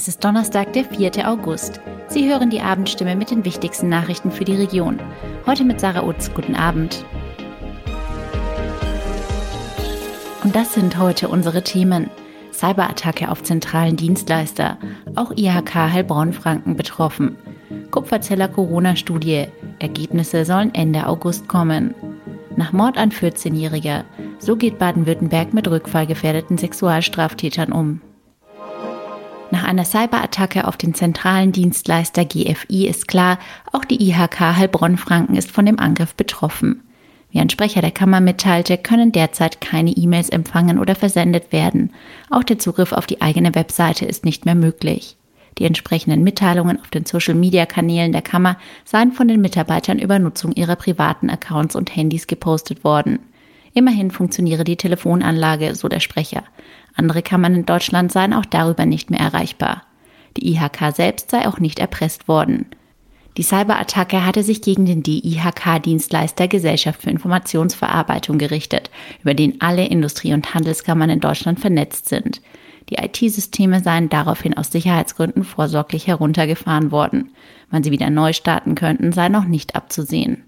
Es 0.00 0.08
ist 0.08 0.24
Donnerstag, 0.24 0.72
der 0.72 0.86
4. 0.86 1.28
August. 1.28 1.78
Sie 2.08 2.26
hören 2.26 2.48
die 2.48 2.62
Abendstimme 2.62 3.14
mit 3.16 3.30
den 3.30 3.44
wichtigsten 3.44 3.90
Nachrichten 3.90 4.30
für 4.30 4.46
die 4.46 4.54
Region. 4.54 4.98
Heute 5.44 5.62
mit 5.62 5.78
Sarah 5.78 6.04
Utz. 6.04 6.32
Guten 6.32 6.54
Abend. 6.54 7.04
Und 10.42 10.56
das 10.56 10.72
sind 10.72 10.96
heute 10.96 11.28
unsere 11.28 11.62
Themen. 11.62 12.08
Cyberattacke 12.50 13.30
auf 13.30 13.42
zentralen 13.42 13.98
Dienstleister. 13.98 14.78
Auch 15.16 15.32
IHK 15.36 15.74
Heilbronn-Franken 15.74 16.76
betroffen. 16.76 17.36
Kupferzeller 17.90 18.48
Corona-Studie. 18.48 19.48
Ergebnisse 19.80 20.46
sollen 20.46 20.74
Ende 20.74 21.08
August 21.08 21.46
kommen. 21.46 21.94
Nach 22.56 22.72
Mord 22.72 22.96
an 22.96 23.10
14-Jähriger. 23.10 24.04
So 24.38 24.56
geht 24.56 24.78
Baden-Württemberg 24.78 25.52
mit 25.52 25.68
rückfallgefährdeten 25.68 26.56
Sexualstraftätern 26.56 27.70
um. 27.70 28.00
Einer 29.70 29.84
Cyberattacke 29.84 30.66
auf 30.66 30.76
den 30.76 30.94
zentralen 30.94 31.52
Dienstleister 31.52 32.24
GFI 32.24 32.88
ist 32.88 33.06
klar, 33.06 33.38
auch 33.70 33.84
die 33.84 34.02
IHK 34.02 34.40
Heilbronn-Franken 34.40 35.36
ist 35.36 35.52
von 35.52 35.64
dem 35.64 35.78
Angriff 35.78 36.16
betroffen. 36.16 36.82
Wie 37.30 37.38
ein 37.38 37.50
Sprecher 37.50 37.80
der 37.80 37.92
Kammer 37.92 38.20
mitteilte, 38.20 38.78
können 38.78 39.12
derzeit 39.12 39.60
keine 39.60 39.92
E-Mails 39.92 40.28
empfangen 40.28 40.80
oder 40.80 40.96
versendet 40.96 41.52
werden. 41.52 41.92
Auch 42.30 42.42
der 42.42 42.58
Zugriff 42.58 42.90
auf 42.90 43.06
die 43.06 43.22
eigene 43.22 43.54
Webseite 43.54 44.06
ist 44.06 44.24
nicht 44.24 44.44
mehr 44.44 44.56
möglich. 44.56 45.16
Die 45.58 45.66
entsprechenden 45.66 46.24
Mitteilungen 46.24 46.80
auf 46.80 46.88
den 46.88 47.06
Social-Media-Kanälen 47.06 48.10
der 48.10 48.22
Kammer 48.22 48.56
seien 48.84 49.12
von 49.12 49.28
den 49.28 49.40
Mitarbeitern 49.40 50.00
über 50.00 50.18
Nutzung 50.18 50.50
ihrer 50.50 50.74
privaten 50.74 51.30
Accounts 51.30 51.76
und 51.76 51.94
Handys 51.94 52.26
gepostet 52.26 52.82
worden. 52.82 53.20
Immerhin 53.72 54.10
funktioniere 54.10 54.64
die 54.64 54.76
Telefonanlage, 54.76 55.74
so 55.74 55.88
der 55.88 56.00
Sprecher. 56.00 56.42
Andere 56.94 57.22
Kammern 57.22 57.54
in 57.54 57.66
Deutschland 57.66 58.10
seien 58.10 58.34
auch 58.34 58.46
darüber 58.46 58.84
nicht 58.84 59.10
mehr 59.10 59.20
erreichbar. 59.20 59.82
Die 60.36 60.52
IHK 60.52 60.94
selbst 60.94 61.30
sei 61.30 61.46
auch 61.46 61.58
nicht 61.58 61.78
erpresst 61.78 62.28
worden. 62.28 62.66
Die 63.36 63.42
Cyberattacke 63.42 64.26
hatte 64.26 64.42
sich 64.42 64.60
gegen 64.60 64.86
den 64.86 65.02
DIHK-Dienstleister 65.02 66.48
Gesellschaft 66.48 67.02
für 67.02 67.10
Informationsverarbeitung 67.10 68.38
gerichtet, 68.38 68.90
über 69.22 69.34
den 69.34 69.60
alle 69.60 69.86
Industrie- 69.86 70.34
und 70.34 70.52
Handelskammern 70.52 71.10
in 71.10 71.20
Deutschland 71.20 71.60
vernetzt 71.60 72.08
sind. 72.08 72.42
Die 72.88 72.96
IT-Systeme 72.96 73.80
seien 73.80 74.08
daraufhin 74.08 74.56
aus 74.56 74.72
Sicherheitsgründen 74.72 75.44
vorsorglich 75.44 76.08
heruntergefahren 76.08 76.90
worden. 76.90 77.30
Wann 77.70 77.84
sie 77.84 77.92
wieder 77.92 78.10
neu 78.10 78.32
starten 78.32 78.74
könnten, 78.74 79.12
sei 79.12 79.28
noch 79.28 79.44
nicht 79.44 79.76
abzusehen. 79.76 80.42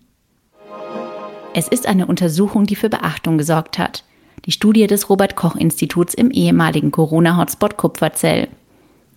Es 1.55 1.69
ist 1.69 1.87
eine 1.87 2.07
Untersuchung, 2.07 2.65
die 2.65 2.77
für 2.77 2.89
Beachtung 2.89 3.37
gesorgt 3.37 3.79
hat. 3.79 4.05
Die 4.47 4.53
Studie 4.53 4.87
des 4.87 5.11
Robert 5.11 5.37
Koch 5.37 5.55
Instituts 5.55 6.15
im 6.15 6.31
ehemaligen 6.31 6.91
Corona-Hotspot 6.91 7.77
Kupferzell. 7.77 8.49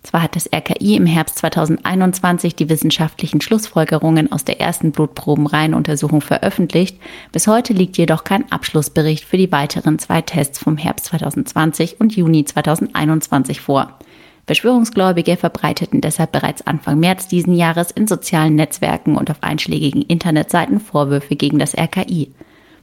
Zwar 0.02 0.22
hat 0.22 0.36
das 0.36 0.48
RKI 0.52 0.96
im 0.96 1.06
Herbst 1.06 1.38
2021 1.38 2.54
die 2.54 2.68
wissenschaftlichen 2.68 3.40
Schlussfolgerungen 3.40 4.30
aus 4.30 4.44
der 4.44 4.60
ersten 4.60 4.92
Blutprobenreihenuntersuchung 4.92 6.20
veröffentlicht, 6.20 6.98
bis 7.32 7.48
heute 7.48 7.72
liegt 7.72 7.96
jedoch 7.96 8.22
kein 8.22 8.52
Abschlussbericht 8.52 9.24
für 9.24 9.38
die 9.38 9.50
weiteren 9.50 9.98
zwei 9.98 10.20
Tests 10.20 10.58
vom 10.58 10.76
Herbst 10.76 11.06
2020 11.06 12.00
und 12.00 12.14
Juni 12.14 12.44
2021 12.44 13.62
vor. 13.62 13.98
Verschwörungsgläubige 14.46 15.36
verbreiteten 15.36 16.00
deshalb 16.00 16.30
bereits 16.30 16.64
Anfang 16.64 17.00
März 17.00 17.26
diesen 17.26 17.52
Jahres 17.52 17.90
in 17.90 18.06
sozialen 18.06 18.54
Netzwerken 18.54 19.16
und 19.16 19.28
auf 19.28 19.42
einschlägigen 19.42 20.02
Internetseiten 20.02 20.78
Vorwürfe 20.78 21.34
gegen 21.34 21.58
das 21.58 21.76
RKI. 21.76 22.32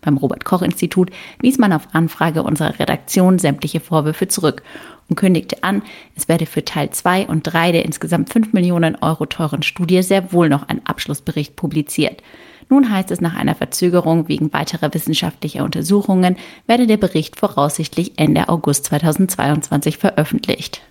Beim 0.01 0.17
Robert 0.17 0.43
Koch 0.43 0.61
Institut 0.61 1.09
wies 1.39 1.57
man 1.57 1.71
auf 1.71 1.87
Anfrage 1.93 2.43
unserer 2.43 2.77
Redaktion 2.77 3.39
sämtliche 3.39 3.79
Vorwürfe 3.79 4.27
zurück 4.27 4.61
und 5.07 5.15
kündigte 5.15 5.63
an, 5.63 5.83
es 6.17 6.27
werde 6.27 6.45
für 6.45 6.65
Teil 6.65 6.89
2 6.89 7.27
und 7.27 7.43
3 7.43 7.71
der 7.71 7.85
insgesamt 7.85 8.33
5 8.33 8.51
Millionen 8.51 8.97
Euro 8.97 9.25
teuren 9.25 9.63
Studie 9.63 10.03
sehr 10.03 10.33
wohl 10.33 10.49
noch 10.49 10.67
ein 10.67 10.85
Abschlussbericht 10.85 11.55
publiziert. 11.55 12.21
Nun 12.69 12.91
heißt 12.91 13.11
es 13.11 13.21
nach 13.21 13.35
einer 13.35 13.55
Verzögerung 13.55 14.27
wegen 14.27 14.51
weiterer 14.51 14.93
wissenschaftlicher 14.93 15.63
Untersuchungen 15.63 16.35
werde 16.67 16.87
der 16.87 16.97
Bericht 16.97 17.37
voraussichtlich 17.37 18.13
Ende 18.17 18.49
August 18.49 18.85
2022 18.85 19.97
veröffentlicht. 19.97 20.81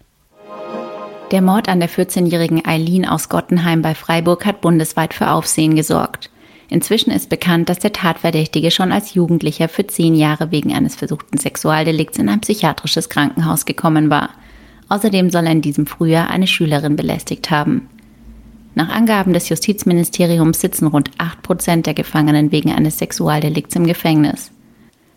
Der 1.32 1.40
Mord 1.40 1.70
an 1.70 1.80
der 1.80 1.88
14-jährigen 1.88 2.66
Eileen 2.66 3.06
aus 3.06 3.30
Gottenheim 3.30 3.80
bei 3.80 3.94
Freiburg 3.94 4.44
hat 4.44 4.60
bundesweit 4.60 5.14
für 5.14 5.30
Aufsehen 5.30 5.74
gesorgt. 5.74 6.28
Inzwischen 6.68 7.10
ist 7.10 7.30
bekannt, 7.30 7.70
dass 7.70 7.78
der 7.78 7.94
Tatverdächtige 7.94 8.70
schon 8.70 8.92
als 8.92 9.14
Jugendlicher 9.14 9.70
für 9.70 9.86
zehn 9.86 10.14
Jahre 10.14 10.50
wegen 10.50 10.74
eines 10.74 10.94
versuchten 10.94 11.38
Sexualdelikts 11.38 12.18
in 12.18 12.28
ein 12.28 12.42
psychiatrisches 12.42 13.08
Krankenhaus 13.08 13.64
gekommen 13.64 14.10
war. 14.10 14.28
Außerdem 14.90 15.30
soll 15.30 15.46
er 15.46 15.52
in 15.52 15.62
diesem 15.62 15.86
Frühjahr 15.86 16.28
eine 16.28 16.46
Schülerin 16.46 16.96
belästigt 16.96 17.50
haben. 17.50 17.88
Nach 18.74 18.90
Angaben 18.90 19.32
des 19.32 19.48
Justizministeriums 19.48 20.60
sitzen 20.60 20.86
rund 20.86 21.10
8 21.16 21.40
Prozent 21.42 21.86
der 21.86 21.94
Gefangenen 21.94 22.52
wegen 22.52 22.72
eines 22.72 22.98
Sexualdelikts 22.98 23.74
im 23.74 23.86
Gefängnis. 23.86 24.50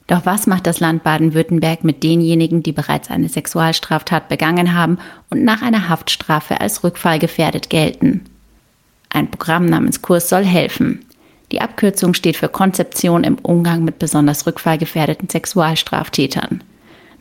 Doch 0.08 0.26
was 0.26 0.46
macht 0.46 0.68
das 0.68 0.80
Land 0.80 1.04
Baden-Württemberg 1.04 1.84
mit 1.84 2.04
denjenigen, 2.04 2.62
die 2.62 2.72
bereits 2.72 3.10
eine 3.10 3.28
Sexualstraftat 3.28 4.30
begangen 4.30 4.76
haben 4.76 5.00
und 5.30 5.44
nach 5.44 5.62
einer 5.62 5.90
Haftstrafe 5.90 6.62
als 6.62 6.84
rückfallgefährdet 6.84 7.70
gelten? 7.70 8.26
Ein 9.10 9.32
Programm 9.32 9.66
namens 9.66 10.02
Kurs 10.02 10.30
soll 10.30 10.44
helfen. 10.44 11.06
Die 11.52 11.62
Abkürzung 11.62 12.14
steht 12.14 12.38
für 12.38 12.50
Konzeption 12.50 13.24
im 13.24 13.38
Umgang 13.40 13.84
mit 13.84 13.98
besonders 13.98 14.46
rückfallgefährdeten 14.46 15.30
Sexualstraftätern. 15.30 16.64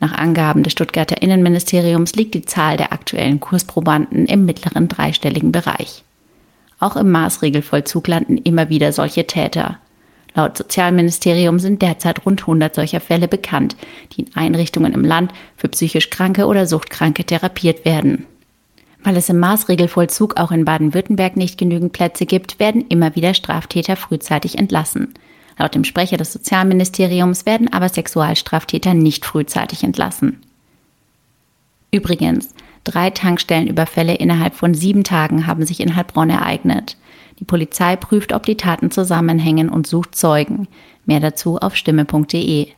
Nach 0.01 0.12
Angaben 0.12 0.62
des 0.62 0.72
Stuttgarter 0.72 1.22
Innenministeriums 1.22 2.15
liegt 2.15 2.34
die 2.34 2.45
Zahl 2.45 2.77
der 2.77 2.93
aktuellen 2.93 3.41
Kursprobanden 3.41 4.27
im 4.27 4.45
mittleren 4.45 4.89
dreistelligen 4.89 5.53
Bereich. 5.53 6.03
Auch 6.81 6.97
im 6.97 7.11
Maßregelvollzug 7.11 8.09
landen 8.09 8.37
immer 8.39 8.69
wieder 8.69 8.93
solche 8.93 9.27
Täter. 9.27 9.78
Laut 10.34 10.59
Sozialministerium 10.59 11.61
sind 11.61 11.81
derzeit 11.81 12.27
rund 12.27 12.41
100 12.41 12.75
solcher 12.75 13.00
Fälle 13.00 13.28
bekannt, 13.28 13.77
die 14.12 14.22
in 14.22 14.34
Einrichtungen 14.34 14.93
im 14.93 15.05
Land 15.05 15.33
für 15.56 15.69
psychisch 15.69 16.11
Kranke 16.11 16.47
oder 16.47 16.67
Suchtkranke 16.67 17.25
therapiert 17.25 17.84
werden. 17.84 18.27
Weil 19.05 19.17
es 19.17 19.28
im 19.28 19.39
Maßregelvollzug 19.39 20.37
auch 20.37 20.50
in 20.50 20.65
Baden-Württemberg 20.65 21.37
nicht 21.37 21.56
genügend 21.56 21.93
Plätze 21.93 22.27
gibt, 22.27 22.59
werden 22.59 22.84
immer 22.89 23.15
wieder 23.15 23.34
Straftäter 23.34 23.97
frühzeitig 23.97 24.59
entlassen. 24.59 25.15
Laut 25.56 25.75
dem 25.75 25.84
Sprecher 25.84 26.17
des 26.17 26.33
Sozialministeriums 26.33 27.47
werden 27.47 27.72
aber 27.72 27.89
Sexualstraftäter 27.89 28.95
nicht 28.95 29.25
frühzeitig 29.25 29.84
entlassen. 29.84 30.41
Übrigens, 31.93 32.49
drei 32.84 33.11
Tankstellenüberfälle 33.11 34.15
innerhalb 34.15 34.55
von 34.55 34.75
sieben 34.75 35.05
Tagen 35.05 35.47
haben 35.47 35.67
sich 35.67 35.81
in 35.81 35.97
Heilbronn 35.97 36.31
ereignet. 36.31 36.97
Die 37.41 37.45
Polizei 37.45 37.97
prüft, 37.97 38.33
ob 38.33 38.45
die 38.45 38.56
Taten 38.56 38.91
zusammenhängen 38.91 39.69
und 39.69 39.87
sucht 39.87 40.15
Zeugen. 40.15 40.69
Mehr 41.05 41.21
dazu 41.21 41.59
auf 41.59 41.75
stimme.de. 41.75 42.69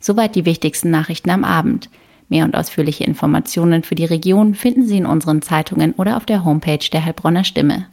Soweit 0.00 0.34
die 0.34 0.44
wichtigsten 0.44 0.90
Nachrichten 0.90 1.30
am 1.30 1.44
Abend. 1.44 1.88
Mehr 2.28 2.44
und 2.44 2.56
ausführliche 2.56 3.04
Informationen 3.04 3.84
für 3.84 3.94
die 3.94 4.04
Region 4.04 4.54
finden 4.54 4.86
Sie 4.86 4.96
in 4.96 5.06
unseren 5.06 5.42
Zeitungen 5.42 5.92
oder 5.92 6.16
auf 6.16 6.26
der 6.26 6.44
Homepage 6.44 6.90
der 6.92 7.04
Heilbronner 7.04 7.44
Stimme. 7.44 7.86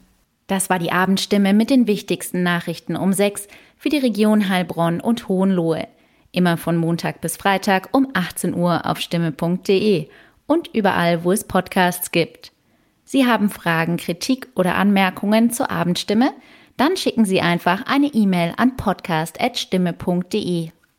Das 0.47 0.69
war 0.69 0.79
die 0.79 0.91
Abendstimme 0.91 1.53
mit 1.53 1.69
den 1.69 1.87
wichtigsten 1.87 2.43
Nachrichten 2.43 2.95
um 2.95 3.13
sechs 3.13 3.47
für 3.77 3.89
die 3.89 3.97
Region 3.97 4.49
Heilbronn 4.49 4.99
und 4.99 5.27
Hohenlohe. 5.27 5.87
Immer 6.31 6.57
von 6.57 6.77
Montag 6.77 7.21
bis 7.21 7.37
Freitag 7.37 7.89
um 7.91 8.07
18 8.13 8.53
Uhr 8.53 8.85
auf 8.85 8.99
stimme.de 8.99 10.07
und 10.51 10.67
überall, 10.73 11.23
wo 11.23 11.31
es 11.31 11.45
Podcasts 11.45 12.11
gibt. 12.11 12.51
Sie 13.05 13.25
haben 13.25 13.49
Fragen, 13.49 13.95
Kritik 13.95 14.49
oder 14.55 14.75
Anmerkungen 14.75 15.49
zur 15.49 15.71
Abendstimme? 15.71 16.33
Dann 16.75 16.97
schicken 16.97 17.23
Sie 17.23 17.39
einfach 17.39 17.85
eine 17.85 18.07
E-Mail 18.07 18.53
an 18.57 18.75
podcast.stimme.de. 18.75 20.71